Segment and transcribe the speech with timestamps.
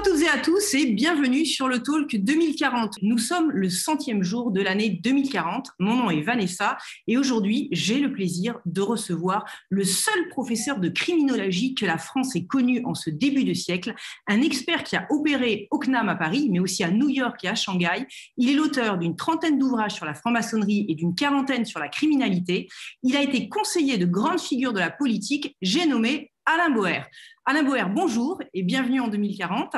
[0.00, 2.94] à toutes et à tous et bienvenue sur le Talk 2040.
[3.02, 5.72] Nous sommes le centième jour de l'année 2040.
[5.78, 10.88] Mon nom est Vanessa et aujourd'hui j'ai le plaisir de recevoir le seul professeur de
[10.88, 13.94] criminologie que la France ait connu en ce début de siècle,
[14.26, 17.48] un expert qui a opéré au CNAM à Paris mais aussi à New York et
[17.48, 18.06] à Shanghai.
[18.38, 22.68] Il est l'auteur d'une trentaine d'ouvrages sur la franc-maçonnerie et d'une quarantaine sur la criminalité.
[23.02, 25.56] Il a été conseiller de grandes figures de la politique.
[25.60, 27.02] J'ai nommé Alain Boer.
[27.46, 29.76] Alain Boer, bonjour et bienvenue en 2040.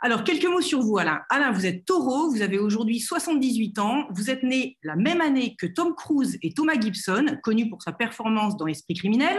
[0.00, 1.20] Alors, quelques mots sur vous, Alain.
[1.30, 5.56] Alain, vous êtes taureau, vous avez aujourd'hui 78 ans, vous êtes né la même année
[5.58, 9.36] que Tom Cruise et Thomas Gibson, connu pour sa performance dans Esprit criminel.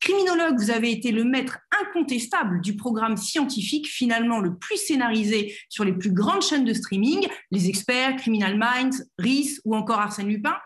[0.00, 5.84] Criminologue, vous avez été le maître incontestable du programme scientifique, finalement le plus scénarisé sur
[5.84, 10.56] les plus grandes chaînes de streaming, Les Experts, Criminal Minds, RIS ou encore Arsène Lupin.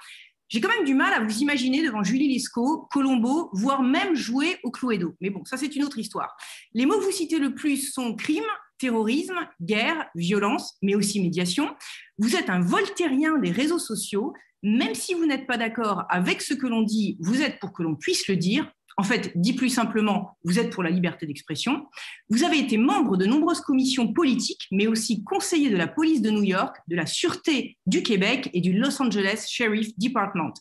[0.53, 4.59] J'ai quand même du mal à vous imaginer devant Julie Lescaut, Colombo, voire même jouer
[4.65, 5.15] au Cluedo.
[5.23, 6.37] Mais bon, ça c'est une autre histoire.
[6.75, 8.45] Les mots que vous citez le plus sont crime,
[8.77, 11.75] terrorisme, guerre, violence, mais aussi médiation.
[12.19, 14.35] Vous êtes un voltairien des réseaux sociaux.
[14.63, 17.83] Même si vous n'êtes pas d'accord avec ce que l'on dit, vous êtes pour que
[17.83, 18.71] l'on puisse le dire.
[18.97, 21.87] En fait, dit plus simplement, vous êtes pour la liberté d'expression.
[22.29, 26.31] Vous avez été membre de nombreuses commissions politiques, mais aussi conseiller de la police de
[26.31, 30.53] New York, de la Sûreté du Québec et du Los Angeles Sheriff Department.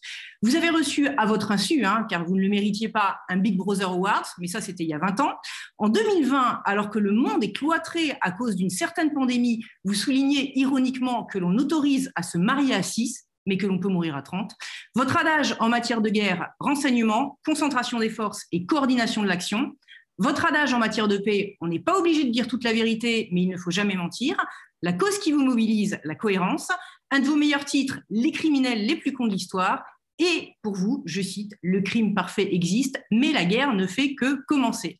[0.42, 3.58] Vous avez reçu à votre insu, hein, car vous ne le méritiez pas, un Big
[3.58, 5.34] Brother Award, mais ça c'était il y a 20 ans.
[5.78, 10.58] En 2020, alors que le monde est cloîtré à cause d'une certaine pandémie, vous soulignez
[10.58, 14.22] ironiquement que l'on autorise à se marier à six, mais que l'on peut mourir à
[14.22, 14.53] 30.
[14.95, 19.73] Votre adage en matière de guerre, renseignement, concentration des forces et coordination de l'action.
[20.17, 23.30] Votre adage en matière de paix, on n'est pas obligé de dire toute la vérité,
[23.31, 24.38] mais il ne faut jamais mentir.
[24.81, 26.69] La cause qui vous mobilise, la cohérence.
[27.09, 29.84] Un de vos meilleurs titres, les criminels les plus cons de l'histoire.
[30.19, 34.45] Et pour vous, je cite, le crime parfait existe, mais la guerre ne fait que
[34.47, 35.00] commencer.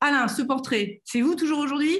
[0.00, 1.98] Alain, ce portrait, c'est vous toujours aujourd'hui?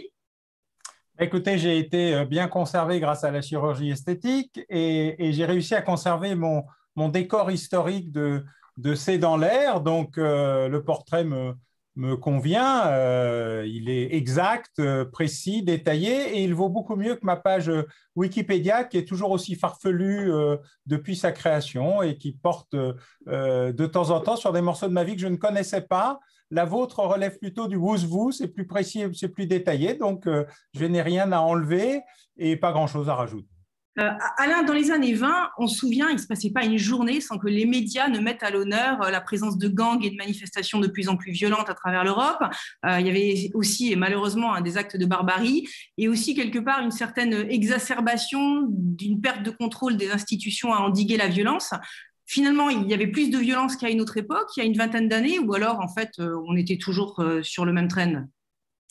[1.20, 5.80] Écoutez, j'ai été euh, bien conservé grâce à la chirurgie esthétique et, j'ai réussi à
[5.80, 6.64] conserver mon,
[7.08, 8.44] décor historique de,
[8.78, 9.80] de C'est dans l'air.
[9.80, 11.54] Donc, euh, le portrait me,
[11.94, 12.88] me convient.
[12.88, 14.82] Euh, il est exact,
[15.12, 17.70] précis, détaillé et il vaut beaucoup mieux que ma page
[18.16, 20.32] Wikipédia qui est toujours aussi farfelue
[20.86, 25.04] depuis sa création et qui porte de temps en temps sur des morceaux de ma
[25.04, 26.18] vie que je ne connaissais pas
[26.54, 30.84] la vôtre relève plutôt du vous-vous, c'est plus précis, c'est plus détaillé, donc euh, je
[30.84, 32.00] n'ai rien à enlever
[32.36, 33.48] et pas grand-chose à rajouter.
[33.98, 36.78] Euh, Alain, dans les années 20, on se souvient, il ne se passait pas une
[36.78, 40.10] journée sans que les médias ne mettent à l'honneur euh, la présence de gangs et
[40.10, 42.42] de manifestations de plus en plus violentes à travers l'Europe.
[42.84, 46.92] il y avait aussi, et malheureusement, des actes de barbarie et aussi quelque part une
[46.92, 51.72] certaine exacerbation d'une perte de contrôle des institutions à endiguer la violence
[52.26, 54.76] finalement, il y avait plus de violence qu'à une autre époque, il y a une
[54.76, 58.26] vingtaine d'années, ou alors, en fait, euh, on était toujours euh, sur le même train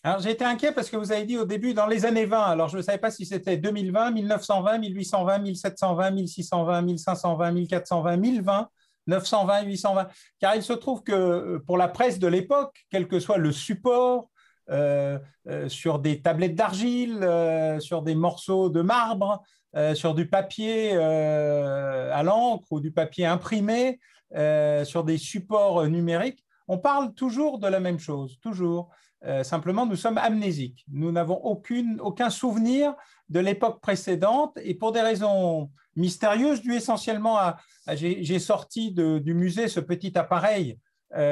[0.06, 2.42] alors, j'ai été inquiet parce que vous avez dit au début, dans les années 20,
[2.42, 8.70] alors je ne savais pas si c'était 2020, 1920, 1820, 1720, 1620, 1520, 1420, 1020,
[9.08, 10.08] 920, 820.
[10.40, 13.54] Car il se trouve que euh, pour la presse de l'époque, quel que soit le
[13.54, 14.30] support,
[15.68, 17.28] sur des tablettes d'argile,
[17.80, 19.44] sur des morceaux de marbre,
[19.76, 24.00] euh, sur du papier euh, à l'encre ou du papier imprimé,
[24.36, 28.90] euh, sur des supports numériques, on parle toujours de la même chose, toujours.
[29.44, 30.86] simplement, nous sommes amnésiques.
[30.92, 32.94] Nous n'avons aucun souvenir
[33.30, 37.58] de l'époque précédente et pour des raisons mystérieuses, dues essentiellement à...
[37.96, 40.78] J'ai sorti du musée ce petit appareil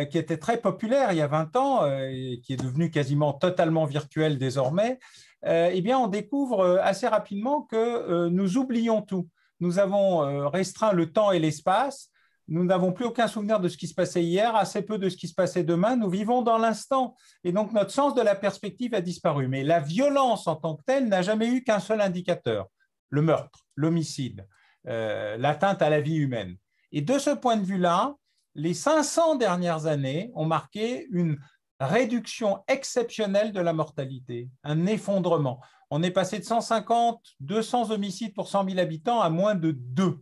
[0.10, 3.86] qui était très populaire il y a 20 ans et qui est devenu quasiment totalement
[3.86, 5.00] virtuel désormais,
[5.46, 9.28] euh, eh bien, on découvre euh, assez rapidement que euh, nous oublions tout.
[9.60, 12.10] Nous avons restreint le temps et l'espace.
[12.48, 15.16] Nous n'avons plus aucun souvenir de ce qui se passait hier, assez peu de ce
[15.16, 15.96] qui se passait demain.
[15.96, 17.16] Nous vivons dans l'instant.
[17.44, 19.48] Et donc, notre sens de la perspective a disparu.
[19.48, 22.70] Mais la violence en tant que telle n'a jamais eu qu'un seul indicateur,
[23.12, 24.48] le meurtre, l'homicide,
[24.84, 26.56] l'atteinte à la vie humaine.
[26.92, 28.16] Et de ce point de vue-là,
[28.56, 31.38] les 500 dernières années ont marqué une
[31.80, 35.62] réduction exceptionnelle de la mortalité, un effondrement.
[35.90, 40.20] On est passé de 150, 200 homicides pour 100 000 habitants à moins de 2.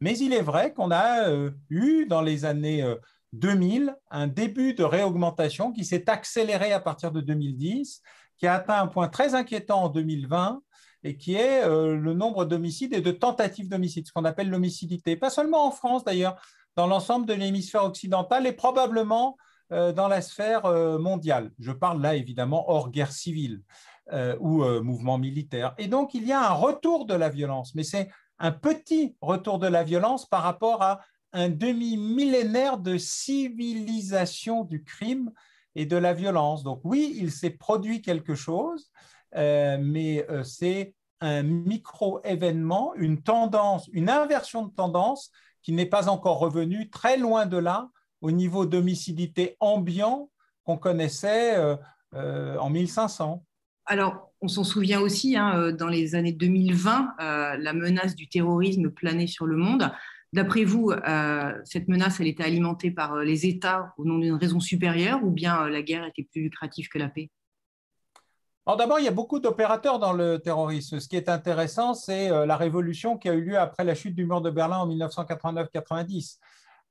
[0.00, 2.84] Mais il est vrai qu'on a euh, eu dans les années
[3.32, 8.02] 2000 euh, un début de réaugmentation qui s'est accéléré à partir de 2010,
[8.36, 10.60] qui a atteint un point très inquiétant en 2020
[11.04, 15.16] et qui est euh, le nombre d'homicides et de tentatives d'homicide, ce qu'on appelle l'homicidité.
[15.16, 16.40] Pas seulement en France d'ailleurs,
[16.76, 19.36] dans l'ensemble de l'hémisphère occidental et probablement
[19.72, 21.50] euh, dans la sphère euh, mondiale.
[21.58, 23.62] Je parle là évidemment hors guerre civile
[24.12, 25.74] euh, ou mouvement militaire.
[25.78, 29.58] Et donc il y a un retour de la violence, mais c'est un petit retour
[29.58, 31.00] de la violence par rapport à
[31.32, 35.30] un demi-millénaire de civilisation du crime
[35.74, 36.64] et de la violence.
[36.64, 38.90] Donc oui, il s'est produit quelque chose
[39.34, 45.30] mais c'est un micro-événement, une tendance, une inversion de tendance
[45.62, 50.30] qui n'est pas encore revenue très loin de là au niveau d'homicidité ambiant
[50.64, 51.56] qu'on connaissait
[52.12, 53.44] en 1500.
[53.86, 58.28] Alors, on s'en souvient aussi, hein, euh, dans les années 2020, euh, la menace du
[58.28, 59.90] terrorisme planait sur le monde.
[60.32, 64.60] D'après vous, euh, cette menace, elle était alimentée par les États au nom d'une raison
[64.60, 67.30] supérieure ou bien la guerre était plus lucrative que la paix?
[68.66, 71.00] Alors d'abord, il y a beaucoup d'opérateurs dans le terrorisme.
[71.00, 74.24] Ce qui est intéressant, c'est la révolution qui a eu lieu après la chute du
[74.24, 76.38] mur de Berlin en 1989-90.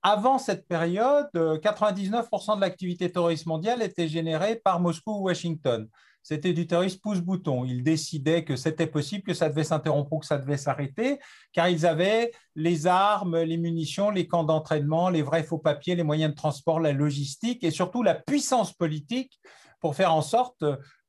[0.03, 5.87] Avant cette période, 99% de l'activité terroriste mondiale était générée par Moscou ou Washington
[6.23, 7.65] c'était du terrorisme pouce-bouton.
[7.65, 11.19] Ils décidaient que c'était possible, que ça devait s'interrompre ou que ça devait s'arrêter,
[11.51, 16.03] car ils avaient les armes, les munitions, les camps d'entraînement, les vrais faux papiers, les
[16.03, 19.39] moyens de transport, la logistique et surtout la puissance politique
[19.79, 20.63] pour faire en sorte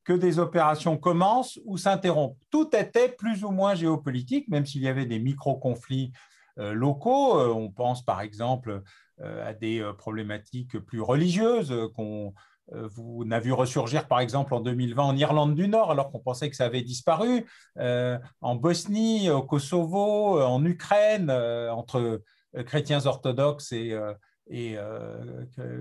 [0.05, 2.39] que des opérations commencent ou s'interrompent.
[2.51, 6.13] Tout était plus ou moins géopolitique, même s'il y avait des micro-conflits
[6.59, 7.39] euh, locaux.
[7.39, 8.83] Euh, on pense par exemple
[9.21, 12.35] euh, à des problématiques plus religieuses qu'on
[12.75, 16.21] euh, vous n'avez vu ressurgir, par exemple, en 2020 en Irlande du Nord, alors qu'on
[16.21, 17.47] pensait que ça avait disparu,
[17.79, 22.23] euh, en Bosnie, au Kosovo, euh, en Ukraine, entre
[22.67, 23.99] chrétiens orthodoxes et,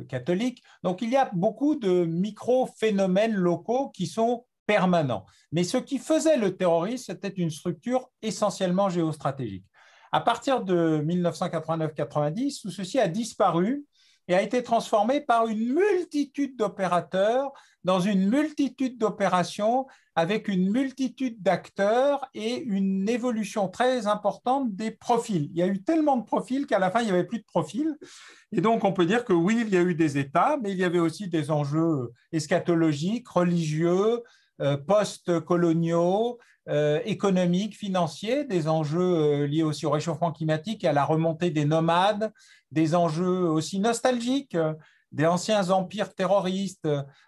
[0.07, 0.63] catholiques.
[0.83, 5.25] Donc, il y a beaucoup de micro-phénomènes locaux qui sont permanents.
[5.51, 9.65] Mais ce qui faisait le terrorisme, c'était une structure essentiellement géostratégique.
[10.11, 13.85] À partir de 1989-90, tout ceci a disparu
[14.31, 17.51] et a été transformé par une multitude d'opérateurs
[17.83, 25.49] dans une multitude d'opérations avec une multitude d'acteurs et une évolution très importante des profils.
[25.51, 27.45] Il y a eu tellement de profils qu'à la fin, il n'y avait plus de
[27.45, 27.97] profils.
[28.53, 30.77] Et donc, on peut dire que oui, il y a eu des États, mais il
[30.77, 34.21] y avait aussi des enjeux eschatologiques, religieux,
[34.61, 36.37] euh, post-coloniaux,
[36.67, 42.31] économiques, financiers, des enjeux euh, liés aussi au réchauffement climatique à la remontée des nomades,
[42.71, 44.57] des enjeux aussi nostalgiques
[45.11, 46.87] des anciens empires terroristes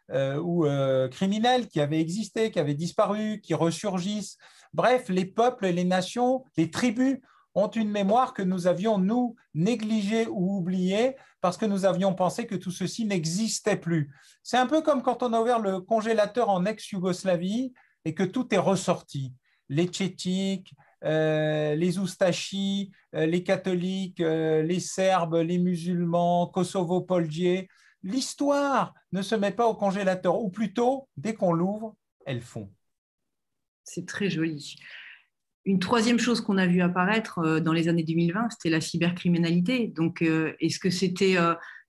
[0.09, 0.65] ou
[1.11, 4.37] criminels qui avaient existé, qui avaient disparu, qui ressurgissent.
[4.73, 7.17] Bref, les peuples, les nations, les tribus
[7.55, 12.47] ont une mémoire que nous avions, nous, négligée ou oubliée parce que nous avions pensé
[12.47, 14.11] que tout ceci n'existait plus.
[14.41, 17.73] C'est un peu comme quand on a ouvert le congélateur en ex-Yougoslavie
[18.05, 19.33] et que tout est ressorti.
[19.69, 20.73] Les Tchétiques,
[21.03, 27.67] euh, les Oustachis, euh, les catholiques, euh, les Serbes, les musulmans, Kosovo, Polgier.
[28.03, 31.95] L'histoire ne se met pas au congélateur, ou plutôt, dès qu'on l'ouvre,
[32.25, 32.71] elle fond.
[33.83, 34.77] C'est très joli.
[35.65, 39.87] Une troisième chose qu'on a vu apparaître dans les années 2020, c'était la cybercriminalité.
[39.87, 41.37] Donc, est-ce que c'était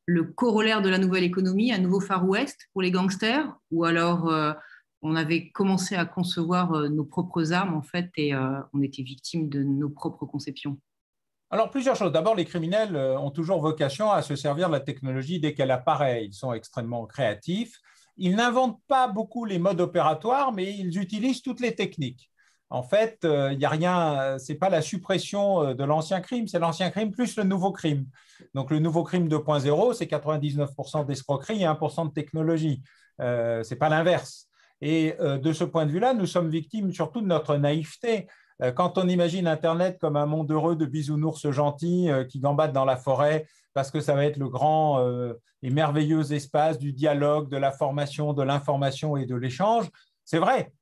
[0.06, 4.32] le corollaire de la nouvelle économie, un nouveau Far West pour les gangsters Ou alors
[5.04, 9.62] on avait commencé à concevoir nos propres armes, en fait, et on était victime de
[9.62, 10.78] nos propres conceptions
[11.50, 12.10] alors, plusieurs choses.
[12.10, 16.24] D'abord, les criminels ont toujours vocation à se servir de la technologie dès qu'elle apparaît.
[16.24, 17.78] Ils sont extrêmement créatifs.
[18.16, 22.32] Ils n'inventent pas beaucoup les modes opératoires, mais ils utilisent toutes les techniques
[22.74, 26.20] en fait, il euh, n'y a rien, euh, c'est pas la suppression euh, de l'ancien
[26.20, 28.06] crime, c'est l'ancien crime plus le nouveau crime.
[28.54, 32.82] Donc le nouveau crime 2.0, c'est 99% d'escroquerie et 1% de technologie.
[33.20, 34.48] Ce n'est pas l'inverse.
[34.80, 38.26] Et de ce point de vue-là, nous sommes victimes surtout de notre naïveté.
[38.74, 42.96] Quand on imagine Internet comme un monde heureux de bisounours gentils qui gambadent dans la
[42.96, 45.02] forêt parce que ça va être le grand
[45.62, 49.88] et merveilleux espace du dialogue, de la formation, de l'information et de l'échange,
[50.24, 50.72] c'est vrai,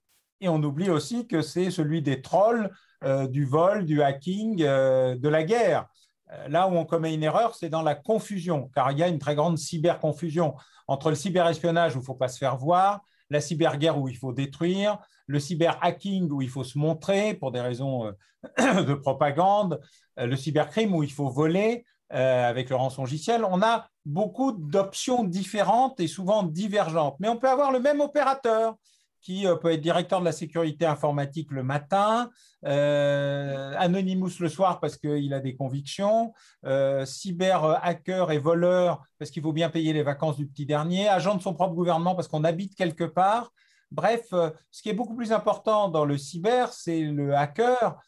[0.42, 2.68] et on oublie aussi que c'est celui des trolls,
[3.04, 5.86] euh, du vol, du hacking, euh, de la guerre.
[6.32, 9.08] Euh, là où on commet une erreur, c'est dans la confusion, car il y a
[9.08, 10.54] une très grande cyberconfusion
[10.88, 14.16] entre le cyberespionnage où il ne faut pas se faire voir, la cyberguerre où il
[14.16, 18.12] faut détruire, le cyberhacking où il faut se montrer pour des raisons
[18.58, 19.80] de propagande,
[20.16, 23.44] le cybercrime où il faut voler avec le rançongiciel.
[23.44, 28.76] On a beaucoup d'options différentes et souvent divergentes, mais on peut avoir le même opérateur
[29.22, 32.30] qui euh, peut être directeur de la sécurité informatique le matin,
[32.66, 36.32] euh, Anonymous le soir parce qu'il a des convictions,
[36.66, 41.08] euh, cyber hacker et voleur parce qu'il faut bien payer les vacances du petit dernier,
[41.08, 43.52] agent de son propre gouvernement parce qu'on habite quelque part.
[43.90, 48.00] Bref, ce qui est beaucoup plus important dans le cyber, c'est le hacker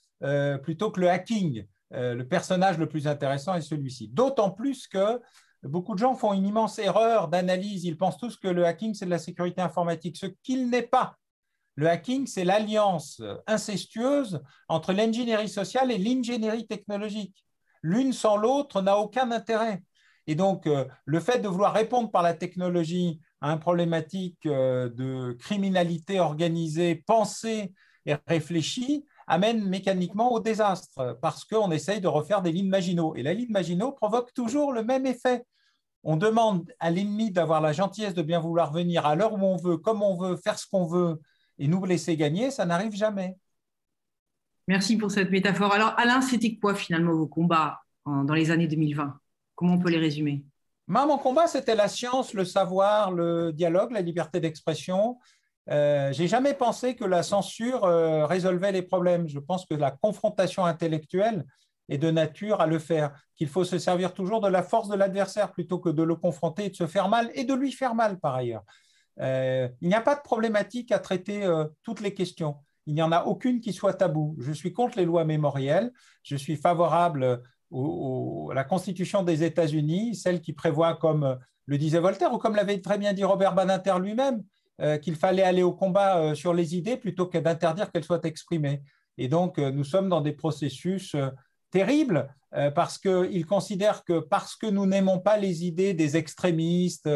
[0.62, 1.66] plutôt que le hacking.
[1.90, 4.08] le personnage le plus intéressant est celui-ci.
[4.08, 5.20] D'autant plus que
[5.64, 7.84] Beaucoup de gens font une immense erreur d'analyse.
[7.84, 11.16] Ils pensent tous que le hacking, c'est de la sécurité informatique, ce qu'il n'est pas.
[11.76, 17.44] Le hacking, c'est l'alliance incestueuse entre l'ingénierie sociale et l'ingénierie technologique.
[17.82, 19.82] L'une sans l'autre n'a aucun intérêt.
[20.26, 25.36] Et donc, euh, le fait de vouloir répondre par la technologie à une problématique de
[25.38, 27.74] criminalité organisée, pensée
[28.06, 33.14] et réfléchie, amène mécaniquement au désastre parce qu'on essaye de refaire des lignes Maginot.
[33.16, 35.44] Et la ligne Maginot provoque toujours le même effet.
[36.04, 39.56] On demande à l'ennemi d'avoir la gentillesse de bien vouloir venir à l'heure où on
[39.56, 41.20] veut, comme on veut, faire ce qu'on veut
[41.58, 43.36] et nous laisser gagner, ça n'arrive jamais.
[44.68, 45.72] Merci pour cette métaphore.
[45.72, 49.18] Alors Alain, c'était quoi finalement vos combats dans les années 2020
[49.54, 50.44] Comment on peut les résumer?
[50.86, 55.18] Mon combat, c'était la science, le savoir, le dialogue, la liberté d'expression,
[55.70, 59.28] euh, j'ai jamais pensé que la censure euh, résolvait les problèmes.
[59.28, 61.44] Je pense que la confrontation intellectuelle
[61.88, 64.96] est de nature à le faire, qu'il faut se servir toujours de la force de
[64.96, 67.94] l'adversaire plutôt que de le confronter et de se faire mal et de lui faire
[67.94, 68.64] mal par ailleurs.
[69.20, 71.46] Euh, il n'y a pas de problématique à traiter
[71.82, 72.56] toutes les questions.
[72.86, 74.36] Il n'y en a aucune qui soit tabou.
[74.38, 75.92] Je suis contre les lois mémorielles.
[76.22, 82.32] Je suis favorable à la Constitution des États-Unis, celle qui prévoit, comme le disait Voltaire,
[82.32, 84.42] ou comme l'avait très bien dit Robert Badinter lui-même,
[84.80, 88.24] euh, qu'il fallait aller au combat euh, sur les idées plutôt que d'interdire qu'elles soient
[88.24, 88.82] exprimées.
[89.18, 91.14] Et donc, euh, nous sommes dans des processus
[91.74, 92.32] terribles
[92.76, 97.08] parce qu'ils considèrent que parce que nous n'aimons pas les idées des extrémistes,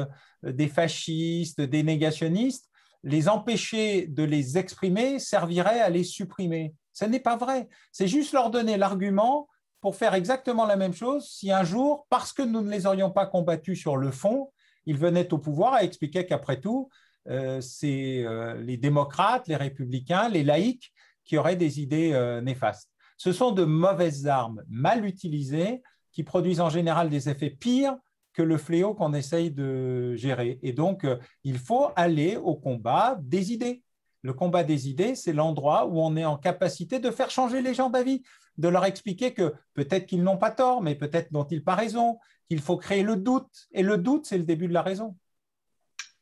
[0.43, 2.69] des fascistes, des négationnistes,
[3.05, 6.75] les empêcher de les exprimer servirait à les supprimer.
[6.93, 7.69] Ce n'est pas vrai.
[7.93, 9.49] C'est juste leur donner l'argument
[9.81, 13.11] pour faire exactement la même chose si un jour, parce que nous ne les aurions
[13.11, 14.51] pas combattus sur le fond,
[14.87, 16.89] ils venaient au pouvoir et expliquaient qu'après tout,
[17.29, 20.93] euh, c'est euh, les démocrates, les républicains, les laïcs
[21.25, 22.91] qui auraient des idées euh, néfastes.
[23.19, 25.83] Ce sont de mauvaises armes mal utilisées
[26.13, 27.97] qui produisent en général des effets pires
[28.33, 30.61] que le fléau qu'on essaye de gérer.
[30.63, 31.05] Et donc,
[31.43, 33.83] il faut aller au combat des idées.
[34.23, 37.75] Le combat des idées, c'est l'endroit où on est en capacité de faire changer les
[37.75, 38.23] gens d'avis,
[38.57, 42.61] de leur expliquer que peut-être qu'ils n'ont pas tort, mais peut-être n'ont-ils pas raison, qu'il
[42.61, 43.69] faut créer le doute.
[43.73, 45.17] Et le doute, c'est le début de la raison.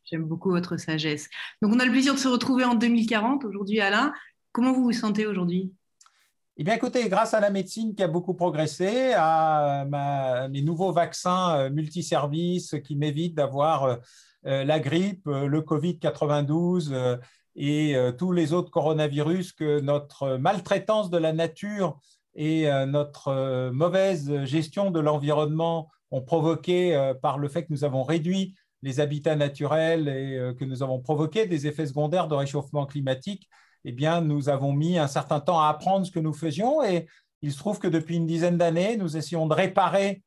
[0.05, 1.29] J'aime beaucoup votre sagesse.
[1.61, 4.15] Donc, on a le plaisir de se retrouver en 2040 aujourd'hui, Alain.
[4.53, 5.73] Comment vous vous sentez aujourd'hui?
[6.59, 9.85] Eh bien, écoutez, grâce à la médecine qui a beaucoup progressé, à
[10.51, 13.97] mes nouveaux vaccins euh, multiservices qui m'évitent d'avoir euh,
[14.47, 17.19] euh, la grippe, le Covid-92
[17.57, 21.99] et tous les autres coronavirus que notre maltraitance de la nature
[22.35, 28.55] et notre mauvaise gestion de l'environnement ont provoqué par le fait que nous avons réduit
[28.83, 33.49] les habitats naturels et euh, que nous avons provoqué des effets secondaires de réchauffement climatique,
[33.88, 37.07] eh bien, nous avons mis un certain temps à apprendre ce que nous faisions et
[37.40, 40.25] il se trouve que depuis une dizaine d'années, nous essayons de réparer,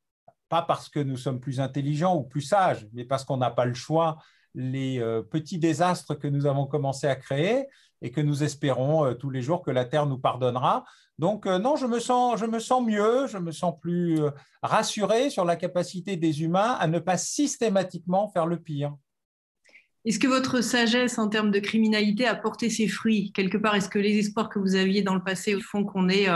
[0.48, 3.66] pas parce que nous sommes plus intelligents ou plus sages, mais parce qu'on n'a pas
[3.66, 4.16] le choix,
[4.54, 7.66] les euh, petits désastres que nous avons commencé à créer
[8.00, 10.84] et que nous espérons euh, tous les jours que la Terre nous pardonnera.
[11.18, 14.20] Donc euh, non, je me, sens, je me sens mieux, je me sens plus
[14.62, 18.96] rassuré sur la capacité des humains à ne pas systématiquement faire le pire.
[20.04, 23.32] Est-ce que votre sagesse en termes de criminalité a porté ses fruits?
[23.32, 26.26] Quelque part Est-ce que les espoirs que vous aviez dans le passé font qu'on est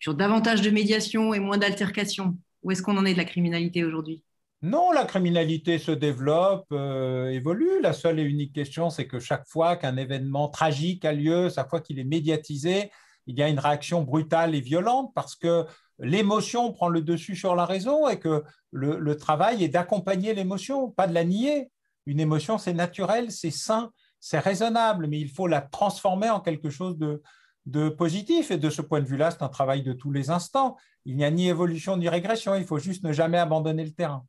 [0.00, 2.36] sur davantage de médiation et moins d'altercation?
[2.62, 4.24] Où est-ce qu'on en est de la criminalité aujourd'hui?
[4.62, 7.80] Non, la criminalité se développe, euh, évolue.
[7.82, 11.68] La seule et unique question, c'est que chaque fois qu'un événement tragique a lieu, chaque
[11.68, 12.92] fois qu'il est médiatisé,
[13.26, 15.64] il y a une réaction brutale et violente parce que
[15.98, 21.08] l'émotion prend le dessus sur la raison et que le, travail est d'accompagner l'émotion, pas
[21.08, 21.71] de la nier.
[22.06, 26.70] Une émotion, c'est naturel, c'est sain, c'est raisonnable, mais il faut la transformer en quelque
[26.70, 27.22] chose de,
[27.66, 28.50] de positif.
[28.50, 30.76] Et de ce point de vue-là, c'est un travail de tous les instants.
[31.04, 34.24] Il n'y a ni évolution ni régression, il faut juste ne jamais abandonner le terrain.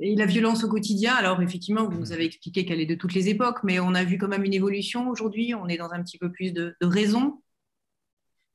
[0.00, 3.14] Et la violence au quotidien, alors effectivement, vous nous avez expliqué qu'elle est de toutes
[3.14, 5.54] les époques, mais on a vu quand même une évolution aujourd'hui.
[5.54, 7.42] On est dans un petit peu plus de, raison.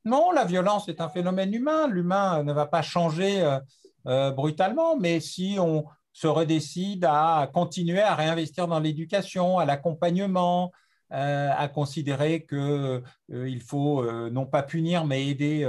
[0.06, 1.88] Non, la violence est un phénomène humain.
[1.88, 3.60] L'humain ne va pas changer euh,
[4.08, 5.84] euh, brutalement, mais si on
[6.14, 10.72] se redécide à continuer à réinvestir dans l'éducation, à l'accompagnement,
[11.12, 15.68] euh, à considérer qu'il faut non pas punir, mais aider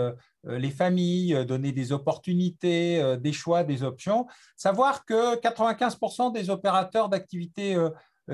[0.49, 4.27] euh, les familles, euh, donner des opportunités, euh, des choix, des options.
[4.57, 7.77] Savoir que 95% des opérateurs d'activités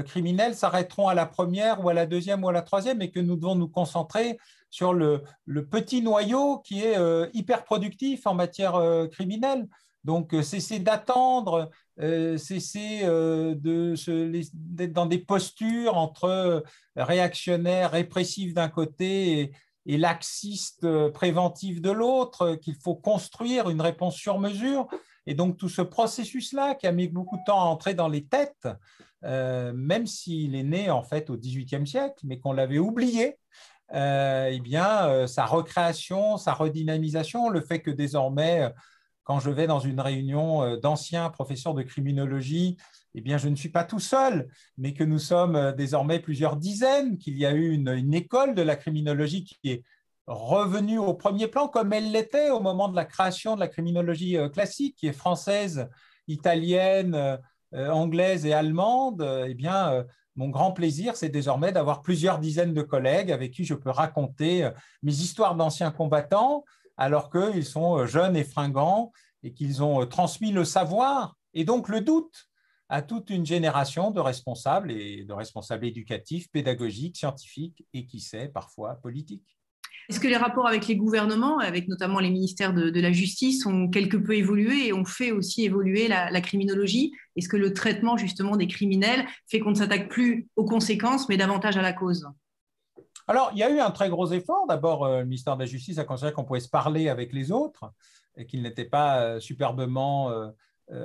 [0.05, 3.19] criminelles s'arrêteront à la première ou à la deuxième ou à la troisième et que
[3.19, 4.39] nous devons nous concentrer
[4.71, 5.25] sur le,
[5.69, 6.97] petit noyau qui est
[7.35, 9.67] hyper productif en matière criminelle.
[10.05, 13.03] Donc, cesser d'attendre, cesser
[13.65, 16.65] d'être dans des postures entre
[16.97, 19.53] réactionnaires, répressifs d'un côté et,
[19.87, 24.89] et laxiste euh, préventif de l'autre, euh, qu'il faut construire une réponse sur mesure.
[25.27, 28.25] Et donc tout ce processus-là qui a mis beaucoup de temps à entrer dans les
[28.25, 28.69] têtes,
[29.25, 33.37] euh, même s'il est né en fait au XVIIIe siècle, mais qu'on l'avait oublié,
[33.93, 38.73] eh bien sa recréation, sa redynamisation, le fait que désormais,
[39.25, 42.77] quand je vais dans une réunion d'anciens professeurs de criminologie
[43.15, 44.49] eh bien, je ne suis pas tout seul,
[44.79, 48.63] mais que nous sommes euh, désormais plusieurs dizaines, qu'il y a eu une, école de
[48.63, 49.85] la criminologie qui est
[50.27, 54.37] revenue au premier plan comme elle l'était au moment de la création de la criminologie
[54.37, 55.89] euh, classique, qui est française,
[56.29, 57.15] italienne,
[57.75, 59.27] euh, anglaise et allemande.
[59.49, 60.05] Eh bien,
[60.37, 64.69] mon grand plaisir, c'est désormais d'avoir plusieurs dizaines de collègues avec qui je peux raconter
[65.03, 66.65] mes histoires d'anciens combattants,
[66.97, 72.01] alors qu'ils sont jeunes et fringants et qu'ils ont transmis le savoir et donc le
[72.01, 72.49] doute
[72.89, 78.49] à toute une génération de responsables et de responsables éducatifs, pédagogiques, scientifiques et qui sait
[78.49, 79.57] parfois politiques.
[80.09, 83.89] Est-ce que les rapports avec les gouvernements, avec notamment les ministères de, la Justice, ont
[83.89, 87.13] quelque peu évolué et ont fait aussi évoluer la, criminologie?
[87.37, 91.37] Est-ce que le traitement justement des criminels fait qu'on ne s'attaque plus aux conséquences, mais
[91.37, 92.27] davantage à la cause?
[93.31, 94.67] Alors, il y a eu un très gros effort.
[94.67, 97.53] D'abord, euh, le ministère de la Justice a considéré qu'on pouvait se parler avec les
[97.53, 97.93] autres
[98.37, 100.51] et qu'il n'était pas euh, superbement euh,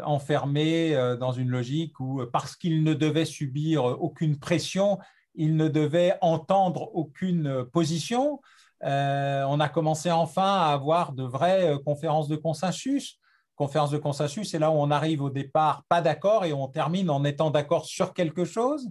[0.03, 4.97] enfermé euh, dans une logique où, parce qu'il ne devait subir aucune pression,
[5.35, 8.39] il ne devait entendre aucune position.
[8.81, 13.19] on a commencé enfin à avoir de vraies conférences de consensus.
[13.55, 17.09] Conférences de consensus, c'est là où on arrive au départ pas d'accord et on termine
[17.09, 18.89] en étant d'accord sur quelque chose.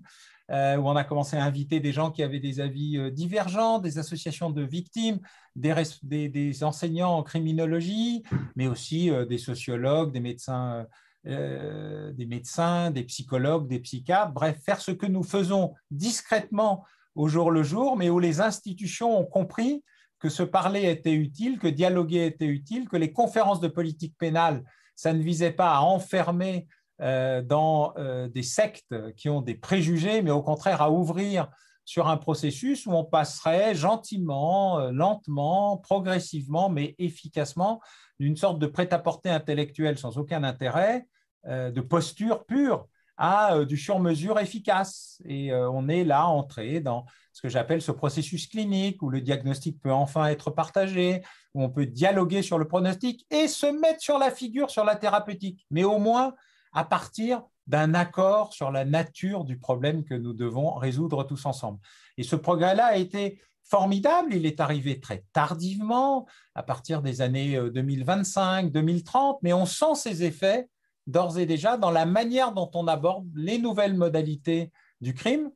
[0.50, 3.78] Euh, où on a commencé à inviter des gens qui avaient des avis euh, divergents,
[3.78, 5.18] des associations de victimes,
[5.56, 8.22] des, enseignants en criminologie,
[8.54, 10.86] mais aussi euh, des sociologues, des médecins,
[11.24, 16.84] des médecins, des psychologues, des psychiatres, bref, faire ce que nous faisons discrètement
[17.14, 19.82] au jour le jour, mais où les institutions ont compris
[20.18, 24.64] que se parler était utile, que dialoguer était utile, que les conférences de politique pénale,
[24.96, 26.68] ça ne visait pas à enfermer
[27.00, 31.48] dans euh, des sectes qui ont des préjugés, mais au contraire à ouvrir
[31.84, 37.80] sur un processus où on passerait gentiment, euh, lentement, progressivement, mais efficacement
[38.20, 41.06] d'une sorte de prêt-à-porter intellectuel sans aucun intérêt,
[41.46, 42.86] de posture pure,
[43.18, 45.20] à du sur-mesure efficace.
[45.26, 49.78] Et on est là entré dans ce que j'appelle ce processus clinique où le diagnostic
[49.80, 54.18] peut enfin être partagé, où on peut dialoguer sur le pronostic et se mettre sur
[54.18, 55.66] la figure, sur la thérapeutique.
[55.70, 56.34] Mais au moins,
[56.74, 61.78] à partir d'un accord sur la nature du problème que nous devons résoudre tous ensemble.
[62.18, 64.34] Et ce progrès-là a été formidable.
[64.34, 69.94] Il est arrivé très tardivement, à partir des années 2025, euh, 2030, mais on sent
[69.94, 70.68] ses effets
[71.06, 75.50] d'ores et déjà dans la manière dont on aborde les nouvelles modalités du crime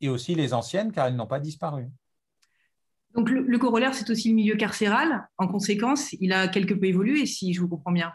[0.00, 1.88] et aussi les anciennes, car elles n'ont pas disparu.
[3.14, 5.28] Donc le, le corollaire, c'est aussi le milieu carcéral.
[5.38, 8.12] En conséquence, il a quelque peu évolué, si je vous comprends bien.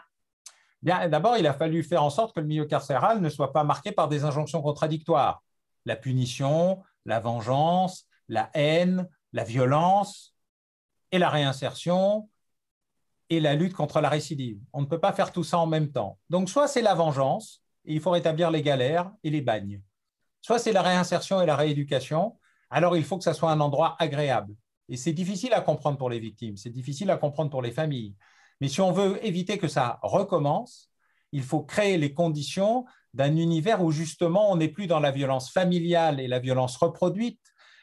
[0.84, 3.90] D'abord, il a fallu faire en sorte que le milieu carcéral ne soit pas marqué
[3.90, 5.42] par des injonctions contradictoires.
[5.86, 10.34] La punition, la vengeance, la haine, la violence
[11.10, 12.28] et la réinsertion
[13.30, 14.58] et la lutte contre la récidive.
[14.74, 16.18] On ne peut pas faire tout ça en même temps.
[16.28, 19.80] Donc, soit c'est la vengeance, et il faut rétablir les galères et les bagnes.
[20.40, 23.96] Soit c'est la réinsertion et la rééducation, alors il faut que ça soit un endroit
[23.98, 24.54] agréable.
[24.88, 28.14] Et c'est difficile à comprendre pour les victimes, c'est difficile à comprendre pour les familles.
[28.60, 30.90] Mais si on veut éviter que ça recommence,
[31.32, 35.50] il faut créer les conditions d'un univers où justement on n'est plus dans la violence
[35.50, 37.40] familiale et la violence reproduite,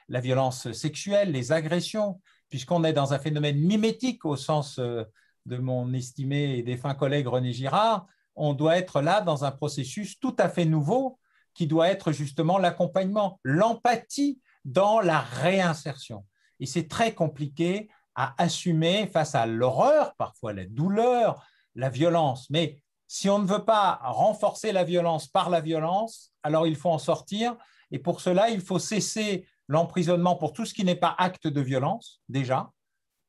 [0.07, 5.03] la violence sexuelle, les agressions, puisqu'on est dans un phénomène mimétique au sens euh,
[5.45, 10.19] de mon estimé et défunt collègue René Girard, on doit être là dans un processus
[10.19, 11.19] tout à fait nouveau
[11.53, 16.25] qui doit être justement l'accompagnement, l'empathie dans la réinsertion.
[16.60, 21.45] Et c'est très compliqué à assumer face à l'horreur, parfois la douleur,
[21.76, 22.50] la violence.
[22.50, 26.89] Mais si on ne veut pas renforcer la violence par la violence, alors il faut
[26.89, 27.56] en sortir.
[27.91, 31.62] Et pour cela, il faut cesser l'emprisonnement pour tout ce qui n'est pas acte de
[31.62, 32.71] violence, déjà.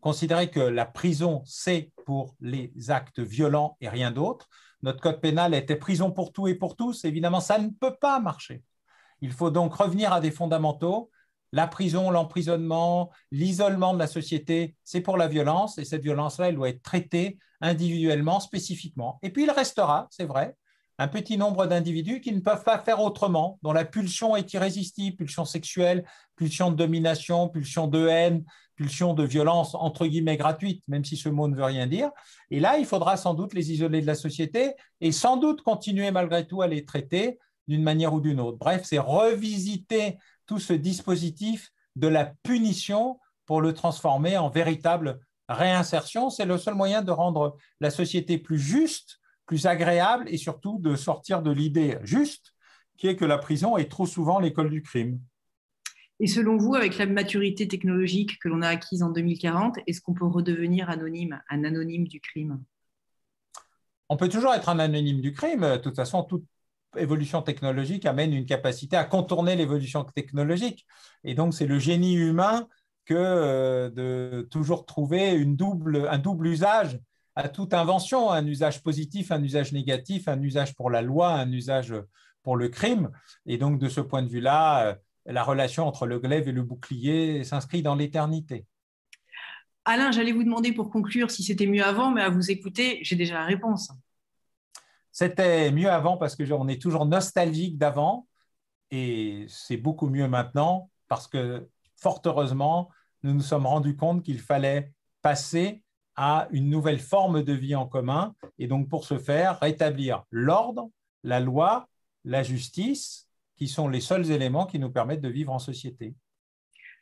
[0.00, 4.48] Considérer que la prison, c'est pour les actes violents et rien d'autre.
[4.82, 7.04] Notre code pénal était prison pour tout et pour tous.
[7.04, 8.62] Évidemment, ça ne peut pas marcher.
[9.20, 11.10] Il faut donc revenir à des fondamentaux
[11.52, 16.56] la prison, l'emprisonnement, l'isolement de la société, c'est pour la violence, et cette violence-là, elle
[16.56, 19.18] doit être traitée individuellement, spécifiquement.
[19.22, 20.56] Et puis il restera, c'est vrai,
[20.98, 25.16] un petit nombre d'individus qui ne peuvent pas faire autrement, dont la pulsion est irrésistible,
[25.16, 26.04] pulsion sexuelle,
[26.36, 28.44] pulsion de domination, pulsion de haine,
[28.76, 32.10] pulsion de violence, entre guillemets, gratuite, même si ce mot ne veut rien dire.
[32.50, 36.10] Et là, il faudra sans doute les isoler de la société et sans doute continuer
[36.10, 37.38] malgré tout à les traiter
[37.68, 38.58] d'une manière ou d'une autre.
[38.58, 46.30] Bref, c'est revisiter tout ce dispositif de la punition pour le transformer en véritable réinsertion.
[46.30, 50.96] C'est le seul moyen de rendre la société plus juste, plus agréable et surtout de
[50.96, 52.54] sortir de l'idée juste
[52.96, 55.20] qui est que la prison est trop souvent l'école du crime.
[56.20, 60.14] Et selon vous, avec la maturité technologique que l'on a acquise en 2040, est-ce qu'on
[60.14, 62.62] peut redevenir anonyme, un anonyme du crime?
[64.08, 65.62] On peut toujours être un anonyme du crime.
[65.62, 66.44] De toute façon, toute
[66.96, 70.86] évolution technologique amène une capacité à contourner l'évolution technologique.
[71.24, 72.68] Et donc, c'est le génie humain
[73.04, 76.98] que euh, de toujours trouver double, un double usage
[77.34, 81.50] à toute invention, un usage positif, un usage négatif, un usage pour la loi, un
[81.50, 81.94] usage
[82.42, 83.10] pour le crime.
[83.46, 84.94] Et donc, de ce point de vue-là, euh,
[85.26, 88.66] la relation entre le glaive et le bouclier s'inscrit dans l'éternité.
[89.84, 93.16] Alain, j'allais vous demander pour conclure si c'était mieux avant, mais à vous écouter, j'ai
[93.16, 93.90] déjà la réponse.
[95.12, 98.26] C'était mieux avant parce que on est toujours nostalgique d'avant
[98.90, 102.88] et c'est beaucoup mieux maintenant parce que fort heureusement,
[103.22, 105.82] nous nous sommes rendus compte qu'il fallait passer
[106.16, 110.90] à une nouvelle forme de vie en commun et donc pour ce faire, rétablir l'ordre,
[111.22, 111.88] la loi,
[112.24, 116.14] la justice, qui sont les seuls éléments qui nous permettent de vivre en société.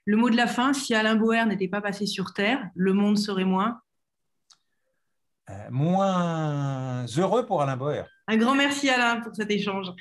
[0.05, 3.18] Le mot de la fin, si Alain Boer n'était pas passé sur Terre, le monde
[3.18, 3.81] serait moins
[5.71, 8.05] Moins heureux pour Alain Boer.
[8.29, 9.93] Un grand merci Alain pour cet échange.